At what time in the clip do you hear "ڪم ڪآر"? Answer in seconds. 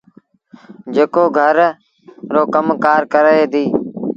2.53-3.01